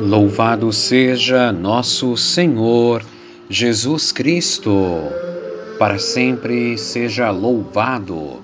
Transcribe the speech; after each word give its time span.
Louvado 0.00 0.72
seja 0.72 1.52
nosso 1.52 2.16
Senhor 2.16 3.04
Jesus 3.50 4.10
Cristo, 4.10 4.72
para 5.78 5.98
sempre 5.98 6.78
seja 6.78 7.30
louvado. 7.30 8.40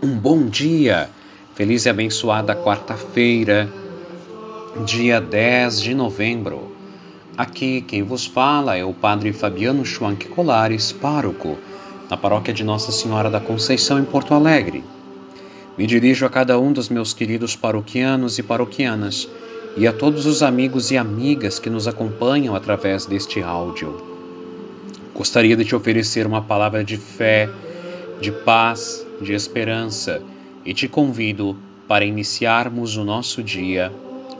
Um 0.00 0.16
bom 0.16 0.46
dia, 0.46 1.10
feliz 1.56 1.84
e 1.84 1.88
abençoada 1.88 2.54
quarta-feira, 2.54 3.68
dia 4.86 5.20
10 5.20 5.80
de 5.80 5.94
novembro. 5.96 6.76
Aqui 7.36 7.80
quem 7.80 8.04
vos 8.04 8.24
fala 8.24 8.76
é 8.76 8.84
o 8.84 8.94
Padre 8.94 9.32
Fabiano 9.32 9.84
Schwank 9.84 10.28
Colares, 10.28 10.92
pároco, 10.92 11.58
na 12.08 12.16
paróquia 12.16 12.54
de 12.54 12.62
Nossa 12.62 12.92
Senhora 12.92 13.28
da 13.28 13.40
Conceição, 13.40 13.98
em 13.98 14.04
Porto 14.04 14.32
Alegre. 14.32 14.84
Me 15.76 15.88
dirijo 15.88 16.24
a 16.24 16.30
cada 16.30 16.56
um 16.60 16.72
dos 16.72 16.88
meus 16.88 17.12
queridos 17.12 17.56
paroquianos 17.56 18.38
e 18.38 18.44
paroquianas 18.44 19.28
e 19.76 19.86
a 19.86 19.92
todos 19.92 20.26
os 20.26 20.42
amigos 20.42 20.90
e 20.90 20.96
amigas 20.96 21.58
que 21.58 21.70
nos 21.70 21.86
acompanham 21.86 22.54
através 22.54 23.06
deste 23.06 23.42
áudio. 23.42 24.00
Gostaria 25.14 25.56
de 25.56 25.64
te 25.64 25.74
oferecer 25.74 26.26
uma 26.26 26.42
palavra 26.42 26.82
de 26.82 26.96
fé, 26.96 27.48
de 28.20 28.32
paz, 28.32 29.06
de 29.20 29.32
esperança 29.32 30.22
e 30.64 30.74
te 30.74 30.88
convido 30.88 31.56
para 31.86 32.04
iniciarmos 32.04 32.96
o 32.96 33.04
nosso 33.04 33.42
dia 33.42 33.92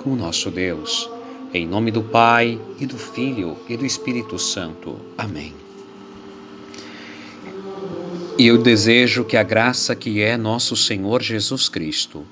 com 0.03 0.11
o 0.11 0.17
nosso 0.17 0.51
Deus. 0.51 1.11
Em 1.53 1.67
nome 1.67 1.91
do 1.91 2.03
Pai 2.03 2.61
e 2.79 2.87
do 2.87 2.97
Filho 2.97 3.57
e 3.69 3.77
do 3.77 3.85
Espírito 3.85 4.39
Santo. 4.39 4.97
Amém. 5.19 5.53
E 8.39 8.47
eu 8.47 8.57
desejo 8.57 9.25
que 9.25 9.37
a 9.37 9.43
graça 9.43 9.95
que 9.95 10.23
é 10.23 10.37
nosso 10.37 10.75
Senhor 10.77 11.21
Jesus 11.23 11.69
Cristo, 11.69 12.25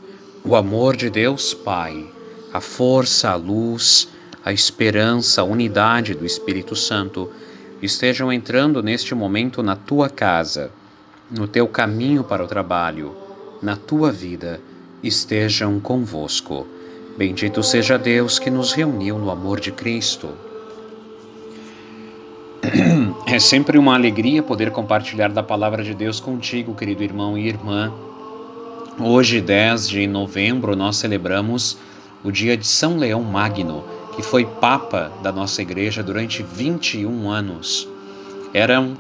o 0.43 0.57
amor 0.57 0.97
de 0.97 1.11
Deus 1.11 1.53
Pai, 1.53 2.07
a 2.53 2.61
força, 2.61 3.31
a 3.31 3.35
luz, 3.35 4.09
a 4.45 4.53
esperança, 4.53 5.41
a 5.41 5.45
unidade 5.45 6.15
do 6.15 6.25
Espírito 6.25 6.75
Santo 6.75 7.31
estejam 7.83 8.33
entrando 8.33 8.83
neste 8.83 9.15
momento 9.15 9.63
na 9.63 9.77
tua 9.77 10.09
casa, 10.09 10.71
no 11.31 11.47
teu 11.47 11.69
caminho 11.69 12.25
para 12.25 12.43
o 12.43 12.49
trabalho, 12.49 13.15
na 13.63 13.77
tua 13.77 14.11
vida, 14.11 14.61
estejam 15.03 15.79
convosco. 15.79 16.67
Bendito 17.17 17.63
seja 17.63 17.99
Deus 17.99 18.39
que 18.39 18.51
nos 18.51 18.73
reuniu 18.73 19.19
no 19.19 19.31
amor 19.31 19.61
de 19.61 19.73
Cristo. 19.73 20.31
É 23.27 23.39
sempre 23.39 23.77
uma 23.77 23.95
alegria 23.95 24.43
poder 24.43 24.71
compartilhar 24.71 25.29
da 25.29 25.43
palavra 25.43 25.85
de 25.85 25.93
Deus 25.93 26.19
contigo, 26.19 26.75
querido 26.75 27.03
irmão 27.05 27.37
e 27.37 27.47
irmã. 27.47 27.93
Hoje, 28.99 29.43
10 29.43 29.87
de 29.87 30.07
novembro, 30.07 30.75
nós 30.75 30.97
celebramos 30.97 31.77
o 32.25 32.33
dia 32.33 32.57
de 32.57 32.67
São 32.67 32.97
Leão 32.97 33.23
Magno, 33.23 33.85
que 34.15 34.23
foi 34.23 34.45
Papa 34.45 35.13
da 35.23 35.31
nossa 35.31 35.63
igreja 35.63 36.03
durante 36.03 36.43
21 36.43 37.31
anos. 37.31 37.89
Eram 38.53 38.97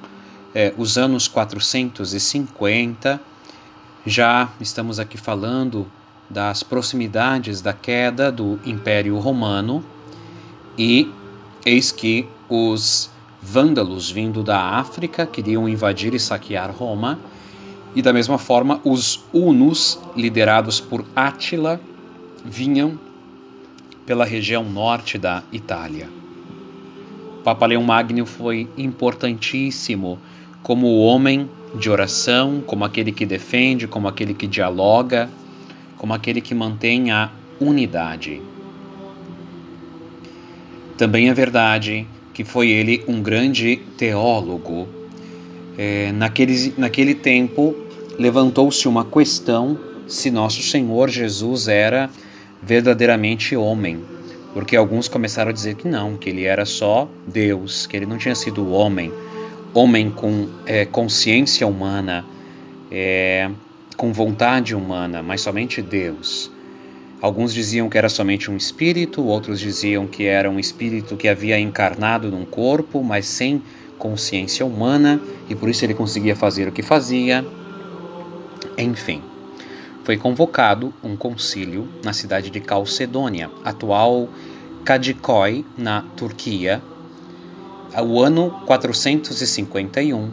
é, 0.54 0.72
os 0.76 0.96
anos 0.96 1.26
450, 1.26 3.20
já 4.06 4.48
estamos 4.60 4.98
aqui 4.98 5.18
falando 5.18 5.86
das 6.30 6.62
proximidades 6.62 7.60
da 7.60 7.72
queda 7.72 8.30
do 8.30 8.58
Império 8.64 9.18
Romano 9.18 9.84
e 10.76 11.10
eis 11.64 11.90
que 11.90 12.28
os 12.48 13.10
vândalos 13.42 14.10
vindo 14.10 14.42
da 14.42 14.60
África 14.60 15.26
queriam 15.26 15.68
invadir 15.68 16.14
e 16.14 16.20
saquear 16.20 16.70
Roma 16.70 17.18
e 17.94 18.02
da 18.02 18.12
mesma 18.12 18.38
forma 18.38 18.80
os 18.84 19.24
hunos 19.32 19.98
liderados 20.14 20.80
por 20.80 21.04
Átila 21.16 21.80
vinham 22.44 22.98
pela 24.08 24.24
região 24.24 24.64
norte 24.64 25.18
da 25.18 25.42
Itália. 25.52 26.08
Papa 27.44 27.66
Leão 27.66 27.82
Magno 27.82 28.24
foi 28.24 28.66
importantíssimo 28.78 30.18
como 30.62 31.00
homem 31.00 31.46
de 31.74 31.90
oração, 31.90 32.62
como 32.66 32.86
aquele 32.86 33.12
que 33.12 33.26
defende, 33.26 33.86
como 33.86 34.08
aquele 34.08 34.32
que 34.32 34.46
dialoga, 34.46 35.28
como 35.98 36.14
aquele 36.14 36.40
que 36.40 36.54
mantém 36.54 37.10
a 37.10 37.30
unidade. 37.60 38.40
Também 40.96 41.28
é 41.28 41.34
verdade 41.34 42.06
que 42.32 42.44
foi 42.44 42.70
ele 42.70 43.04
um 43.06 43.20
grande 43.20 43.76
teólogo. 43.98 44.88
É, 45.76 46.12
naquele, 46.12 46.72
naquele 46.78 47.14
tempo, 47.14 47.76
levantou-se 48.18 48.88
uma 48.88 49.04
questão 49.04 49.78
se 50.06 50.30
nosso 50.30 50.62
Senhor 50.62 51.10
Jesus 51.10 51.68
era 51.68 52.08
verdadeiramente 52.62 53.56
homem, 53.56 54.02
porque 54.52 54.76
alguns 54.76 55.08
começaram 55.08 55.50
a 55.50 55.52
dizer 55.52 55.74
que 55.74 55.86
não, 55.86 56.16
que 56.16 56.28
ele 56.28 56.44
era 56.44 56.64
só 56.64 57.08
Deus, 57.26 57.86
que 57.86 57.96
ele 57.96 58.06
não 58.06 58.18
tinha 58.18 58.34
sido 58.34 58.70
homem, 58.72 59.12
homem 59.72 60.10
com 60.10 60.48
é, 60.66 60.84
consciência 60.84 61.66
humana, 61.66 62.24
é, 62.90 63.50
com 63.96 64.12
vontade 64.12 64.74
humana, 64.74 65.22
mas 65.22 65.40
somente 65.40 65.82
Deus. 65.82 66.50
Alguns 67.20 67.52
diziam 67.52 67.88
que 67.88 67.98
era 67.98 68.08
somente 68.08 68.50
um 68.50 68.56
espírito, 68.56 69.24
outros 69.24 69.58
diziam 69.58 70.06
que 70.06 70.24
era 70.24 70.48
um 70.48 70.58
espírito 70.58 71.16
que 71.16 71.26
havia 71.26 71.58
encarnado 71.58 72.30
num 72.30 72.44
corpo, 72.44 73.02
mas 73.02 73.26
sem 73.26 73.60
consciência 73.98 74.64
humana, 74.64 75.20
e 75.48 75.54
por 75.54 75.68
isso 75.68 75.84
ele 75.84 75.94
conseguia 75.94 76.36
fazer 76.36 76.68
o 76.68 76.72
que 76.72 76.82
fazia. 76.82 77.44
Enfim 78.76 79.20
foi 80.08 80.16
convocado 80.16 80.94
um 81.04 81.14
concílio 81.14 81.86
na 82.02 82.14
cidade 82.14 82.48
de 82.48 82.60
Calcedônia, 82.60 83.50
atual 83.62 84.26
Kadikoy, 84.82 85.66
na 85.76 86.00
Turquia, 86.16 86.80
o 87.94 88.22
ano 88.22 88.50
451. 88.64 90.30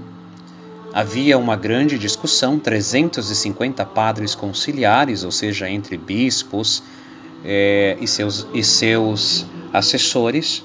Havia 0.94 1.38
uma 1.38 1.58
grande 1.58 2.00
discussão, 2.00 2.58
350 2.58 3.86
padres 3.88 4.34
conciliares, 4.34 5.26
ou 5.26 5.32
seja, 5.32 5.70
entre 5.70 5.98
bispos 5.98 6.82
eh, 7.44 7.98
e, 8.00 8.08
seus, 8.08 8.48
e 8.54 8.64
seus 8.64 9.46
assessores, 9.74 10.64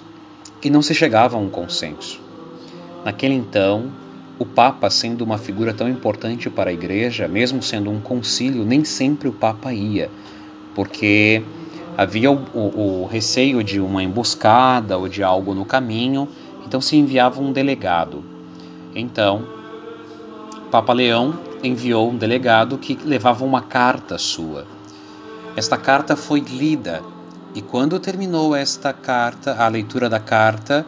e 0.62 0.70
não 0.70 0.82
se 0.82 0.94
chegava 0.94 1.36
a 1.36 1.40
um 1.40 1.50
consenso. 1.50 2.20
Naquele 3.04 3.34
então, 3.34 3.90
o 4.40 4.46
Papa, 4.46 4.88
sendo 4.88 5.22
uma 5.22 5.36
figura 5.36 5.74
tão 5.74 5.86
importante 5.86 6.48
para 6.48 6.70
a 6.70 6.72
Igreja, 6.72 7.28
mesmo 7.28 7.62
sendo 7.62 7.90
um 7.90 8.00
concílio, 8.00 8.64
nem 8.64 8.82
sempre 8.86 9.28
o 9.28 9.32
Papa 9.32 9.70
ia, 9.70 10.10
porque 10.74 11.42
havia 11.94 12.32
o, 12.32 12.42
o, 12.54 13.02
o 13.02 13.06
receio 13.06 13.62
de 13.62 13.78
uma 13.78 14.02
emboscada 14.02 14.96
ou 14.96 15.10
de 15.10 15.22
algo 15.22 15.52
no 15.52 15.66
caminho, 15.66 16.26
então 16.66 16.80
se 16.80 16.96
enviava 16.96 17.38
um 17.42 17.52
delegado. 17.52 18.24
Então, 18.94 19.44
Papa 20.70 20.94
Leão 20.94 21.38
enviou 21.62 22.10
um 22.10 22.16
delegado 22.16 22.78
que 22.78 22.98
levava 23.04 23.44
uma 23.44 23.60
carta 23.60 24.16
sua. 24.16 24.66
Esta 25.54 25.76
carta 25.76 26.16
foi 26.16 26.40
lida 26.40 27.02
e 27.54 27.60
quando 27.60 28.00
terminou 28.00 28.56
esta 28.56 28.90
carta, 28.90 29.62
a 29.62 29.68
leitura 29.68 30.08
da 30.08 30.18
carta, 30.18 30.86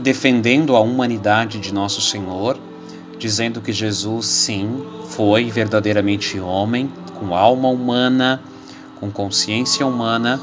defendendo 0.00 0.76
a 0.76 0.80
humanidade 0.80 1.58
de 1.58 1.74
nosso 1.74 2.00
Senhor, 2.00 2.58
dizendo 3.18 3.60
que 3.60 3.72
Jesus, 3.72 4.26
sim, 4.26 4.84
foi 5.08 5.50
verdadeiramente 5.50 6.38
homem, 6.38 6.92
com 7.18 7.34
alma 7.34 7.68
humana, 7.68 8.42
com 8.98 9.10
consciência 9.10 9.86
humana, 9.86 10.40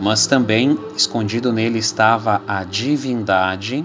mas 0.00 0.26
também 0.26 0.78
escondido 0.96 1.52
nele 1.52 1.78
estava 1.78 2.40
a 2.46 2.62
divindade. 2.62 3.84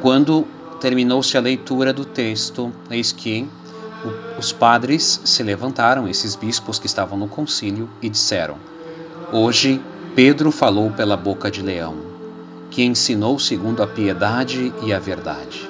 Quando 0.00 0.46
terminou-se 0.80 1.36
a 1.36 1.40
leitura 1.40 1.92
do 1.92 2.04
texto, 2.04 2.72
eis 2.90 3.12
que 3.12 3.48
os 4.38 4.52
padres 4.52 5.20
se 5.24 5.42
levantaram, 5.42 6.08
esses 6.08 6.34
bispos 6.34 6.78
que 6.78 6.86
estavam 6.86 7.18
no 7.18 7.28
concílio, 7.28 7.88
e 8.02 8.08
disseram: 8.08 8.56
Hoje 9.32 9.80
Pedro 10.14 10.52
falou 10.52 10.92
pela 10.92 11.16
boca 11.16 11.50
de 11.50 11.60
leão, 11.60 11.96
que 12.70 12.84
ensinou 12.84 13.36
segundo 13.36 13.82
a 13.82 13.86
piedade 13.88 14.72
e 14.84 14.92
a 14.92 14.98
verdade. 15.00 15.68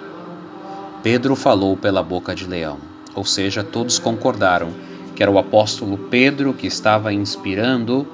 Pedro 1.03 1.35
falou 1.35 1.79
pela 1.79 2.03
boca 2.03 2.35
de 2.35 2.47
leão, 2.47 2.77
ou 3.15 3.25
seja, 3.25 3.65
todos 3.65 3.99
concordaram 3.99 4.69
que 5.17 5.23
era 5.23 5.33
o 5.33 5.39
apóstolo 5.39 5.97
Pedro 5.97 6.53
que 6.53 6.67
estava 6.67 7.11
inspirando 7.11 8.07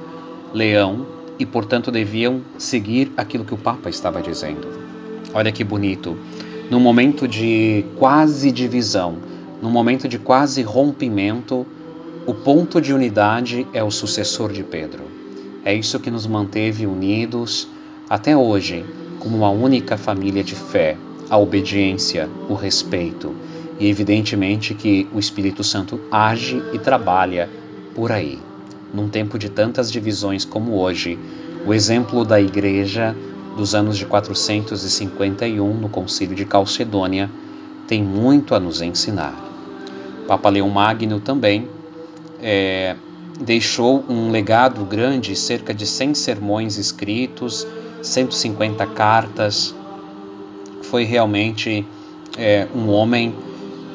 leão 0.54 1.04
e, 1.36 1.44
portanto, 1.44 1.90
deviam 1.90 2.42
seguir 2.56 3.10
aquilo 3.16 3.44
que 3.44 3.54
o 3.54 3.58
Papa 3.58 3.90
estava 3.90 4.22
dizendo. 4.22 4.68
Olha 5.34 5.50
que 5.50 5.64
bonito. 5.64 6.16
No 6.70 6.78
momento 6.78 7.26
de 7.26 7.84
quase 7.98 8.52
divisão, 8.52 9.16
no 9.60 9.68
momento 9.68 10.06
de 10.06 10.16
quase 10.16 10.62
rompimento, 10.62 11.66
o 12.24 12.32
ponto 12.32 12.80
de 12.80 12.94
unidade 12.94 13.66
é 13.72 13.82
o 13.82 13.90
sucessor 13.90 14.52
de 14.52 14.62
Pedro. 14.62 15.18
É 15.70 15.74
isso 15.74 16.00
que 16.00 16.10
nos 16.10 16.26
manteve 16.26 16.84
unidos 16.84 17.68
até 18.08 18.36
hoje, 18.36 18.84
como 19.20 19.36
uma 19.36 19.50
única 19.50 19.96
família 19.96 20.42
de 20.42 20.56
fé, 20.56 20.96
a 21.30 21.38
obediência, 21.38 22.28
o 22.48 22.54
respeito 22.54 23.32
e, 23.78 23.88
evidentemente, 23.88 24.74
que 24.74 25.06
o 25.14 25.20
Espírito 25.20 25.62
Santo 25.62 26.00
age 26.10 26.60
e 26.72 26.78
trabalha 26.80 27.48
por 27.94 28.10
aí. 28.10 28.36
num 28.92 29.08
tempo 29.08 29.38
de 29.38 29.48
tantas 29.48 29.92
divisões 29.92 30.44
como 30.44 30.76
hoje, 30.76 31.16
o 31.64 31.72
exemplo 31.72 32.24
da 32.24 32.40
igreja 32.40 33.14
dos 33.56 33.72
anos 33.72 33.96
de 33.96 34.04
451 34.06 35.72
no 35.72 35.88
Concílio 35.88 36.34
de 36.34 36.44
Calcedônia 36.44 37.30
tem 37.86 38.02
muito 38.02 38.56
a 38.56 38.58
nos 38.58 38.82
ensinar. 38.82 39.36
Papa 40.26 40.48
Leão 40.48 40.68
Magno 40.68 41.20
também 41.20 41.68
é, 42.42 42.96
deixou 43.40 44.04
um 44.08 44.30
legado 44.30 44.84
grande, 44.84 45.34
cerca 45.34 45.72
de 45.72 45.86
100 45.86 46.14
sermões 46.14 46.76
escritos, 46.76 47.66
150 48.02 48.86
cartas. 48.86 49.74
Foi 50.82 51.04
realmente 51.04 51.86
é, 52.36 52.68
um 52.74 52.90
homem 52.90 53.34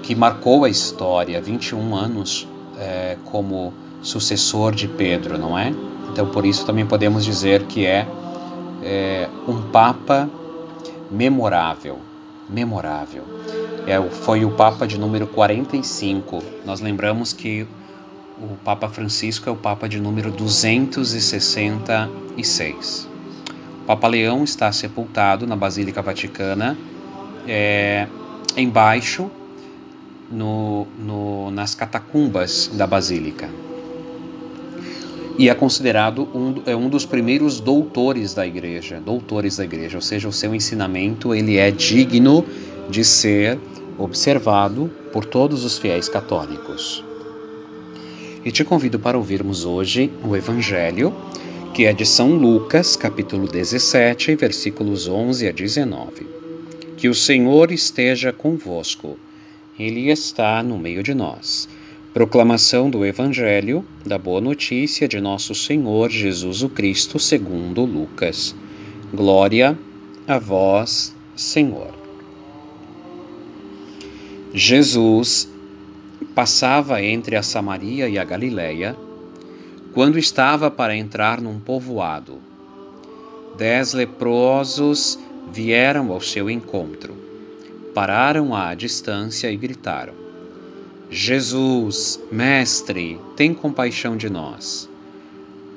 que 0.02 0.16
marcou 0.16 0.66
a 0.66 0.70
história, 0.70 1.40
21 1.42 1.96
anos 1.96 2.48
é, 2.78 3.18
como 3.26 3.74
sucessor 4.02 4.74
de 4.74 4.88
Pedro, 4.88 5.38
não 5.38 5.58
é? 5.58 5.74
Então, 6.12 6.28
por 6.28 6.46
isso 6.46 6.66
também 6.66 6.86
podemos 6.86 7.26
dizer 7.26 7.64
que 7.64 7.86
é, 7.86 8.08
é 8.84 9.28
um 9.48 9.62
Papa 9.72 10.30
memorável, 11.10 12.00
memorável. 12.50 13.24
É, 13.88 14.02
foi 14.10 14.46
o 14.46 14.52
Papa 14.52 14.88
de 14.88 15.00
número 15.00 15.28
45. 15.28 16.44
Nós 16.66 16.82
lembramos 16.82 17.34
que 17.34 17.68
o 18.38 18.56
Papa 18.64 18.88
Francisco 18.90 19.50
é 19.50 19.52
o 19.52 19.56
Papa 19.56 19.88
de 19.88 20.00
número 20.00 20.30
266. 20.32 23.08
O 23.82 23.86
Papa 23.86 24.08
Leão 24.08 24.44
está 24.44 24.72
sepultado 24.72 25.48
na 25.48 25.56
Basílica 25.56 26.02
Vaticana, 26.02 26.76
é, 27.48 28.08
embaixo, 28.58 29.30
no, 30.30 30.86
no, 31.00 31.50
nas 31.52 31.74
catacumbas 31.76 32.70
da 32.74 32.86
Basílica. 32.88 33.50
E 35.38 35.50
é 35.50 35.54
considerado 35.54 36.28
um, 36.34 36.64
é 36.66 36.74
um 36.76 36.90
dos 36.90 37.06
primeiros 37.06 37.60
doutores 37.60 38.34
da 38.34 38.48
Igreja, 38.48 39.00
doutores 39.00 39.58
da 39.58 39.64
Igreja, 39.64 39.98
ou 39.98 40.02
seja, 40.02 40.28
o 40.28 40.34
seu 40.34 40.56
ensinamento 40.56 41.36
ele 41.36 41.58
é 41.58 41.70
digno 41.72 42.44
de 42.90 43.04
ser 43.04 43.60
observado 43.98 44.92
por 45.14 45.26
todos 45.26 45.64
os 45.64 45.78
fiéis 45.78 46.10
católicos 46.10 47.04
e 48.46 48.52
te 48.52 48.64
convido 48.64 49.00
para 49.00 49.18
ouvirmos 49.18 49.66
hoje 49.66 50.12
o 50.24 50.36
Evangelho, 50.36 51.12
que 51.74 51.86
é 51.86 51.92
de 51.92 52.06
São 52.06 52.36
Lucas, 52.36 52.96
capítulo 52.96 53.48
17, 53.48 54.36
versículos 54.36 55.08
11 55.08 55.48
a 55.48 55.52
19. 55.52 56.28
Que 56.96 57.10
o 57.10 57.16
Senhor 57.16 57.72
esteja 57.72 58.32
convosco, 58.32 59.18
Ele 59.80 60.12
está 60.12 60.62
no 60.62 60.78
meio 60.78 61.02
de 61.02 61.16
nós. 61.16 61.68
Proclamação 62.14 62.88
do 62.90 63.04
Evangelho 63.04 63.84
da 64.06 64.18
Boa 64.18 64.40
Notícia 64.40 65.08
de 65.08 65.20
Nosso 65.20 65.56
Senhor 65.56 66.12
Jesus 66.12 66.62
o 66.62 66.70
Cristo, 66.70 67.18
segundo 67.18 67.84
Lucas. 67.84 68.56
Glória 69.12 69.78
a 70.28 70.38
vós, 70.38 71.16
Senhor. 71.36 71.94
Jesus 74.54 75.50
passava 76.36 77.02
entre 77.02 77.38
a 77.38 77.42
Samaria 77.42 78.10
e 78.10 78.20
a 78.20 78.26
Galiléia, 78.26 78.94
quando 79.94 80.20
estava 80.20 80.70
para 80.70 80.94
entrar 80.94 81.40
num 81.40 81.58
povoado. 81.58 82.40
Dez 83.58 83.94
leprosos 83.94 85.18
vieram 85.50 86.12
ao 86.12 86.20
seu 86.20 86.50
encontro, 86.50 87.16
pararam 87.94 88.54
à 88.54 88.76
distância 88.76 89.50
e 89.50 89.56
gritaram: 89.56 90.14
Jesus, 91.10 92.20
Mestre, 92.30 93.18
tem 93.38 93.54
compaixão 93.54 94.18
de 94.18 94.30
nós. 94.30 94.90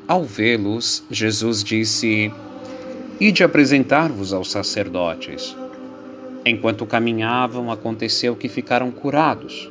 Ao 0.08 0.24
vê-los, 0.24 1.04
Jesus 1.08 1.62
disse: 1.62 2.32
Ide 3.20 3.44
apresentar-vos 3.44 4.32
aos 4.32 4.50
sacerdotes. 4.50 5.54
Enquanto 6.44 6.84
caminhavam, 6.84 7.70
aconteceu 7.70 8.34
que 8.34 8.48
ficaram 8.48 8.90
curados. 8.90 9.70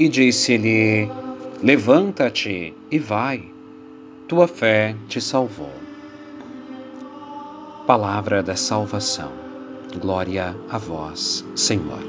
E 0.00 0.08
disse-lhe: 0.08 1.06
Levanta-te 1.62 2.72
e 2.90 2.98
vai, 2.98 3.44
tua 4.26 4.48
fé 4.48 4.96
te 5.06 5.20
salvou. 5.20 5.74
Palavra 7.86 8.42
da 8.42 8.56
salvação. 8.56 9.30
Glória 10.00 10.56
a 10.70 10.78
vós, 10.78 11.44
Senhor. 11.54 12.00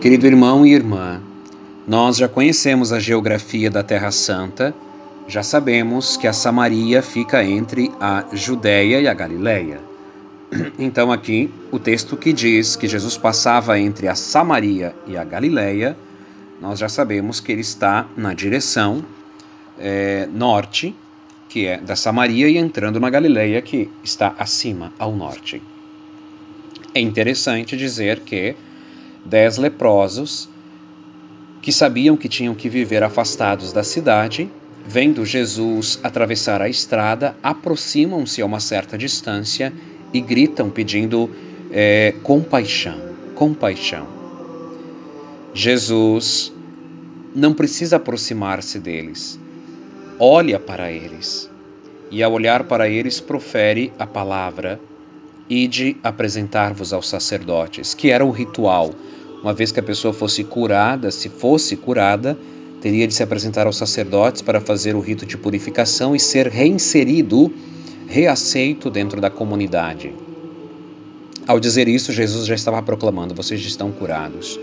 Querido 0.00 0.26
irmão 0.26 0.64
e 0.64 0.72
irmã, 0.72 1.20
nós 1.86 2.16
já 2.16 2.28
conhecemos 2.28 2.90
a 2.90 2.98
geografia 2.98 3.70
da 3.70 3.82
Terra 3.82 4.10
Santa, 4.10 4.74
já 5.28 5.42
sabemos 5.42 6.16
que 6.16 6.26
a 6.26 6.32
Samaria 6.32 7.02
fica 7.02 7.44
entre 7.44 7.92
a 8.00 8.24
Judéia 8.32 8.98
e 9.00 9.06
a 9.06 9.12
Galileia. 9.12 9.89
Então, 10.78 11.12
aqui, 11.12 11.50
o 11.70 11.78
texto 11.78 12.16
que 12.16 12.32
diz 12.32 12.76
que 12.76 12.88
Jesus 12.88 13.16
passava 13.16 13.78
entre 13.78 14.08
a 14.08 14.14
Samaria 14.14 14.94
e 15.06 15.16
a 15.16 15.24
Galileia, 15.24 15.96
nós 16.60 16.78
já 16.78 16.88
sabemos 16.88 17.40
que 17.40 17.52
ele 17.52 17.60
está 17.60 18.06
na 18.16 18.34
direção 18.34 19.04
é, 19.78 20.28
norte, 20.32 20.94
que 21.48 21.66
é 21.66 21.78
da 21.78 21.96
Samaria, 21.96 22.48
e 22.48 22.56
entrando 22.56 23.00
na 23.00 23.10
Galileia, 23.10 23.62
que 23.62 23.90
está 24.02 24.34
acima, 24.38 24.92
ao 24.98 25.14
norte. 25.14 25.62
É 26.94 27.00
interessante 27.00 27.76
dizer 27.76 28.20
que 28.20 28.54
dez 29.24 29.56
leprosos 29.58 30.48
que 31.62 31.72
sabiam 31.72 32.16
que 32.16 32.28
tinham 32.28 32.54
que 32.54 32.68
viver 32.68 33.02
afastados 33.02 33.72
da 33.72 33.84
cidade, 33.84 34.50
vendo 34.86 35.24
Jesus 35.24 36.00
atravessar 36.02 36.62
a 36.62 36.68
estrada, 36.68 37.36
aproximam-se 37.42 38.40
a 38.40 38.46
uma 38.46 38.60
certa 38.60 38.96
distância 38.96 39.72
e 40.12 40.20
gritam 40.20 40.70
pedindo 40.70 41.30
é, 41.70 42.14
compaixão, 42.22 42.98
compaixão. 43.34 44.06
Jesus 45.52 46.52
não 47.34 47.52
precisa 47.54 47.96
aproximar-se 47.96 48.78
deles, 48.78 49.38
olha 50.18 50.58
para 50.58 50.90
eles 50.90 51.50
e, 52.10 52.22
ao 52.22 52.32
olhar 52.32 52.64
para 52.64 52.88
eles, 52.88 53.20
profere 53.20 53.92
a 53.98 54.06
palavra: 54.06 54.80
Ide 55.48 55.96
apresentar-vos 56.02 56.92
aos 56.92 57.08
sacerdotes, 57.08 57.94
que 57.94 58.10
era 58.10 58.24
o 58.24 58.30
ritual. 58.30 58.92
Uma 59.42 59.54
vez 59.54 59.72
que 59.72 59.80
a 59.80 59.82
pessoa 59.82 60.12
fosse 60.12 60.44
curada, 60.44 61.10
se 61.10 61.28
fosse 61.28 61.76
curada, 61.76 62.36
teria 62.80 63.06
de 63.06 63.14
se 63.14 63.22
apresentar 63.22 63.66
aos 63.66 63.76
sacerdotes 63.76 64.42
para 64.42 64.60
fazer 64.60 64.94
o 64.94 65.00
rito 65.00 65.24
de 65.24 65.36
purificação 65.36 66.14
e 66.14 66.20
ser 66.20 66.48
reinserido 66.48 67.50
reaceito 68.10 68.90
dentro 68.90 69.20
da 69.20 69.30
comunidade. 69.30 70.12
Ao 71.46 71.60
dizer 71.60 71.86
isso, 71.86 72.12
Jesus 72.12 72.44
já 72.44 72.56
estava 72.56 72.82
proclamando: 72.82 73.34
vocês 73.34 73.60
estão 73.60 73.92
curados. 73.92 74.58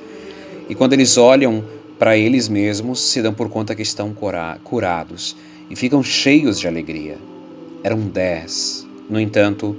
E 0.69 0.75
quando 0.75 0.93
eles 0.93 1.17
olham 1.17 1.63
para 1.97 2.17
eles 2.17 2.49
mesmos, 2.49 2.99
se 2.99 3.21
dão 3.21 3.33
por 3.33 3.49
conta 3.49 3.73
que 3.73 3.81
estão 3.81 4.13
curados 4.63 5.35
e 5.69 5.75
ficam 5.77 6.03
cheios 6.03 6.59
de 6.59 6.67
alegria. 6.67 7.17
Eram 7.83 7.99
dez. 8.01 8.85
No 9.09 9.19
entanto, 9.19 9.77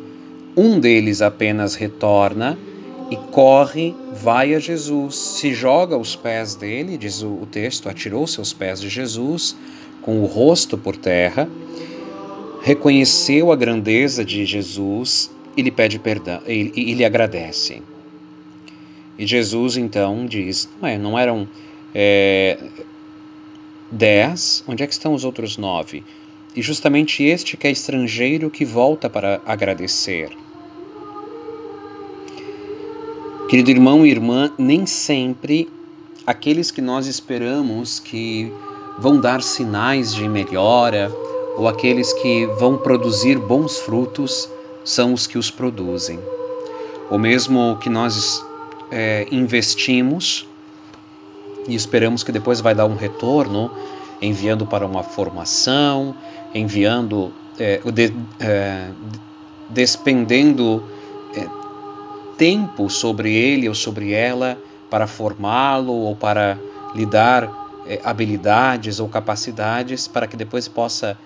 um 0.56 0.80
deles 0.80 1.20
apenas 1.20 1.75
retorna 1.75 2.58
e 3.10 3.16
corre, 3.16 3.94
vai 4.14 4.54
a 4.54 4.58
Jesus, 4.58 5.16
se 5.16 5.52
joga 5.52 5.94
aos 5.94 6.16
pés 6.16 6.54
dele, 6.54 6.96
diz 6.96 7.22
o 7.22 7.46
texto, 7.50 7.88
atirou-se 7.88 8.38
aos 8.38 8.52
pés 8.52 8.80
de 8.80 8.88
Jesus, 8.88 9.54
com 10.02 10.20
o 10.22 10.26
rosto 10.26 10.76
por 10.76 10.96
terra, 10.96 11.48
reconheceu 12.68 13.50
a 13.50 13.56
grandeza 13.56 14.22
de 14.22 14.44
Jesus 14.44 15.30
e 15.56 15.62
lhe 15.62 15.70
pede 15.70 15.98
perdão 15.98 16.42
e, 16.46 16.70
e, 16.76 16.92
lhe 16.92 17.02
agradece. 17.02 17.80
E 19.18 19.26
Jesus 19.26 19.78
então 19.78 20.26
diz: 20.26 20.68
não, 20.78 20.87
é, 20.87 20.98
não 20.98 21.18
eram 21.18 21.48
é, 21.94 22.58
dez, 23.90 24.62
onde 24.68 24.82
é 24.82 24.87
que 24.87 24.92
estão 24.92 25.14
os 25.14 25.25
outros 25.25 25.56
nove? 25.56 26.04
E 26.54 26.60
justamente 26.60 27.25
este 27.25 27.56
que 27.56 27.66
é 27.66 27.70
estrangeiro 27.70 28.50
que 28.50 28.66
volta 28.66 29.08
para 29.08 29.40
agradecer. 29.46 30.28
Querido 33.48 33.70
irmão 33.70 34.04
e 34.04 34.10
irmã, 34.10 34.52
nem 34.58 34.84
sempre 34.84 35.70
aqueles 36.26 36.70
que 36.70 36.82
nós 36.82 37.06
esperamos 37.06 37.98
que 37.98 38.52
vão 38.98 39.18
dar 39.18 39.40
sinais 39.40 40.14
de 40.14 40.28
melhora 40.28 41.10
ou 41.58 41.66
aqueles 41.66 42.12
que 42.12 42.46
vão 42.46 42.78
produzir 42.78 43.36
bons 43.36 43.78
frutos 43.78 44.48
são 44.84 45.12
os 45.12 45.26
que 45.26 45.36
os 45.36 45.50
produzem. 45.50 46.20
O 47.10 47.18
mesmo 47.18 47.76
que 47.80 47.90
nós 47.90 48.46
é, 48.92 49.26
investimos 49.32 50.46
e 51.66 51.74
esperamos 51.74 52.22
que 52.22 52.30
depois 52.30 52.60
vai 52.60 52.76
dar 52.76 52.86
um 52.86 52.94
retorno, 52.94 53.72
enviando 54.22 54.64
para 54.64 54.86
uma 54.86 55.02
formação, 55.02 56.14
enviando, 56.54 57.32
é, 57.58 57.80
de, 57.92 58.14
é, 58.38 58.90
despendendo 59.68 60.84
é, 61.34 61.44
tempo 62.36 62.88
sobre 62.88 63.34
ele 63.34 63.68
ou 63.68 63.74
sobre 63.74 64.12
ela 64.12 64.56
para 64.88 65.08
formá-lo 65.08 65.92
ou 65.92 66.14
para 66.14 66.56
lhe 66.94 67.04
dar 67.04 67.50
é, 67.84 68.00
habilidades 68.04 69.00
ou 69.00 69.08
capacidades 69.08 70.06
para 70.06 70.28
que 70.28 70.36
depois 70.36 70.68
possa 70.68 71.18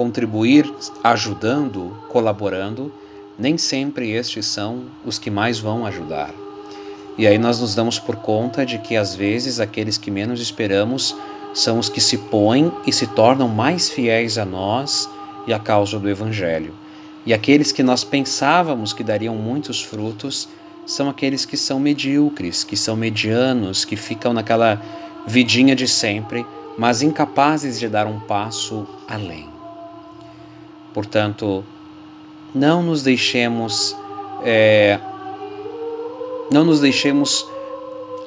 contribuir 0.00 0.64
ajudando, 1.04 1.94
colaborando, 2.08 2.90
nem 3.38 3.58
sempre 3.58 4.10
estes 4.10 4.46
são 4.46 4.86
os 5.04 5.18
que 5.18 5.30
mais 5.30 5.58
vão 5.58 5.84
ajudar. 5.84 6.32
E 7.18 7.26
aí 7.26 7.36
nós 7.36 7.60
nos 7.60 7.74
damos 7.74 7.98
por 7.98 8.16
conta 8.16 8.64
de 8.64 8.78
que 8.78 8.96
às 8.96 9.14
vezes 9.14 9.60
aqueles 9.60 9.98
que 9.98 10.10
menos 10.10 10.40
esperamos 10.40 11.14
são 11.52 11.78
os 11.78 11.90
que 11.90 12.00
se 12.00 12.16
põem 12.16 12.72
e 12.86 12.92
se 12.94 13.08
tornam 13.08 13.46
mais 13.46 13.90
fiéis 13.90 14.38
a 14.38 14.46
nós 14.46 15.06
e 15.46 15.52
à 15.52 15.58
causa 15.58 15.98
do 15.98 16.08
Evangelho. 16.08 16.72
E 17.26 17.34
aqueles 17.34 17.70
que 17.70 17.82
nós 17.82 18.02
pensávamos 18.02 18.94
que 18.94 19.04
dariam 19.04 19.36
muitos 19.36 19.82
frutos 19.82 20.48
são 20.86 21.10
aqueles 21.10 21.44
que 21.44 21.58
são 21.58 21.78
medíocres, 21.78 22.64
que 22.64 22.74
são 22.74 22.96
medianos, 22.96 23.84
que 23.84 23.96
ficam 23.96 24.32
naquela 24.32 24.80
vidinha 25.26 25.76
de 25.76 25.86
sempre, 25.86 26.46
mas 26.78 27.02
incapazes 27.02 27.78
de 27.78 27.86
dar 27.86 28.06
um 28.06 28.18
passo 28.18 28.86
além. 29.06 29.59
Portanto, 30.92 31.64
não 32.54 32.82
nos 32.82 33.02
deixemos 33.02 33.96
é, 34.42 34.98
não 36.50 36.64
nos 36.64 36.80
deixemos 36.80 37.46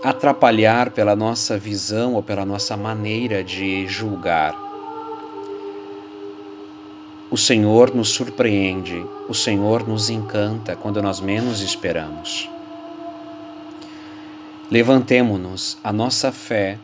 atrapalhar 0.03 0.91
pela 0.91 1.15
nossa 1.15 1.57
visão 1.57 2.13
ou 2.13 2.23
pela 2.23 2.45
nossa 2.45 2.77
maneira 2.77 3.43
de 3.43 3.87
julgar. 3.87 4.55
O 7.29 7.37
Senhor 7.37 7.93
nos 7.95 8.09
surpreende, 8.09 9.03
o 9.27 9.33
Senhor 9.33 9.87
nos 9.87 10.09
encanta 10.09 10.75
quando 10.75 11.01
nós 11.01 11.19
menos 11.19 11.61
esperamos. 11.61 12.49
Levantemo-nos, 14.69 15.77
a 15.83 15.91
nossa 15.91 16.31
fé 16.31 16.77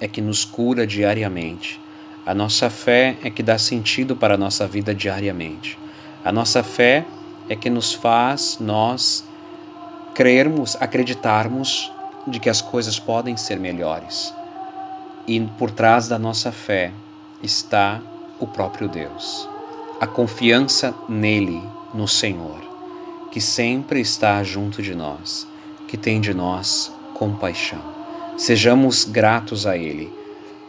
é 0.00 0.08
que 0.08 0.20
nos 0.20 0.44
cura 0.44 0.86
diariamente. 0.86 1.80
A 2.24 2.32
nossa 2.32 2.70
fé 2.70 3.16
é 3.24 3.30
que 3.30 3.42
dá 3.42 3.58
sentido 3.58 4.14
para 4.14 4.34
a 4.34 4.38
nossa 4.38 4.64
vida 4.64 4.94
diariamente. 4.94 5.76
A 6.24 6.30
nossa 6.30 6.62
fé 6.62 7.04
é 7.48 7.56
que 7.56 7.68
nos 7.68 7.92
faz 7.92 8.58
nós 8.60 9.24
crermos, 10.14 10.76
acreditarmos 10.80 11.92
de 12.24 12.38
que 12.38 12.48
as 12.48 12.60
coisas 12.60 12.96
podem 12.96 13.36
ser 13.36 13.58
melhores. 13.58 14.32
E 15.26 15.40
por 15.58 15.72
trás 15.72 16.06
da 16.06 16.16
nossa 16.16 16.52
fé 16.52 16.92
está 17.42 18.00
o 18.38 18.46
próprio 18.46 18.88
Deus. 18.88 19.48
A 20.00 20.06
confiança 20.06 20.94
nele, 21.08 21.60
no 21.92 22.06
Senhor, 22.06 22.60
que 23.32 23.40
sempre 23.40 24.00
está 24.00 24.44
junto 24.44 24.80
de 24.80 24.94
nós, 24.94 25.44
que 25.88 25.96
tem 25.96 26.20
de 26.20 26.32
nós 26.32 26.92
compaixão. 27.14 27.82
Sejamos 28.36 29.04
gratos 29.04 29.66
a 29.66 29.76
ele 29.76 30.21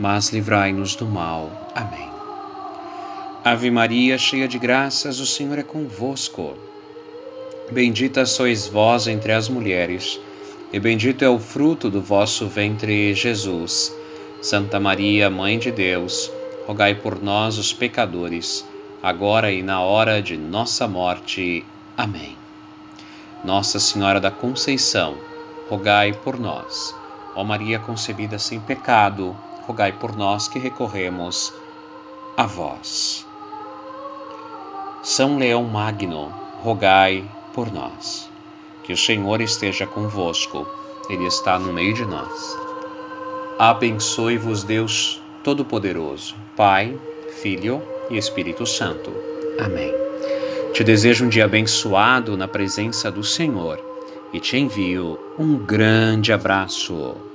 mas 0.00 0.30
livrai-nos 0.30 0.96
do 0.96 1.04
mal. 1.04 1.50
Amém. 1.74 2.08
Ave 3.44 3.70
Maria, 3.70 4.16
cheia 4.16 4.48
de 4.48 4.58
graças, 4.58 5.20
o 5.20 5.26
Senhor 5.26 5.58
é 5.58 5.62
convosco. 5.62 6.54
Bendita 7.70 8.24
sois 8.24 8.66
vós 8.66 9.06
entre 9.06 9.30
as 9.32 9.46
mulheres 9.46 10.18
e 10.72 10.80
bendito 10.80 11.22
é 11.22 11.28
o 11.28 11.38
fruto 11.38 11.90
do 11.90 12.00
vosso 12.00 12.46
ventre, 12.46 13.12
Jesus. 13.12 13.94
Santa 14.40 14.80
Maria, 14.80 15.28
Mãe 15.28 15.58
de 15.58 15.70
Deus, 15.70 16.32
rogai 16.66 16.94
por 16.94 17.20
nós, 17.20 17.58
os 17.58 17.70
pecadores, 17.70 18.64
agora 19.02 19.52
e 19.52 19.62
na 19.62 19.82
hora 19.82 20.22
de 20.22 20.34
nossa 20.34 20.88
morte. 20.88 21.62
Amém. 21.94 22.38
Nossa 23.44 23.78
Senhora 23.78 24.18
da 24.18 24.30
Conceição, 24.30 25.18
rogai 25.68 26.14
por 26.14 26.38
nós. 26.38 26.94
Ó 27.34 27.44
Maria 27.44 27.78
concebida 27.78 28.38
sem 28.38 28.58
pecado, 28.60 29.36
rogai 29.70 29.92
por 29.92 30.16
nós 30.16 30.48
que 30.48 30.58
recorremos 30.58 31.54
a 32.36 32.44
vós. 32.44 33.24
São 35.00 35.38
Leão 35.38 35.62
Magno, 35.62 36.34
rogai 36.60 37.24
por 37.54 37.72
nós. 37.72 38.28
Que 38.82 38.92
o 38.92 38.96
Senhor 38.96 39.40
esteja 39.40 39.86
convosco, 39.86 40.66
Ele 41.08 41.24
está 41.24 41.56
no 41.56 41.72
meio 41.72 41.94
de 41.94 42.04
nós. 42.04 42.58
Abençoe-vos, 43.60 44.64
Deus 44.64 45.22
Todo-Poderoso, 45.44 46.34
Pai, 46.56 46.98
Filho 47.40 47.80
e 48.10 48.18
Espírito 48.18 48.66
Santo. 48.66 49.12
Amém. 49.56 49.94
Te 50.72 50.82
desejo 50.82 51.26
um 51.26 51.28
dia 51.28 51.44
abençoado 51.44 52.36
na 52.36 52.48
presença 52.48 53.08
do 53.08 53.22
Senhor 53.22 53.78
e 54.32 54.40
te 54.40 54.56
envio 54.56 55.16
um 55.38 55.56
grande 55.56 56.32
abraço. 56.32 57.30